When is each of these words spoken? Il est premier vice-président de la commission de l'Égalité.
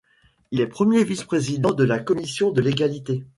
Il 0.49 0.61
est 0.61 0.65
premier 0.67 1.03
vice-président 1.03 1.73
de 1.75 1.83
la 1.83 1.99
commission 1.99 2.49
de 2.51 2.59
l'Égalité. 2.59 3.23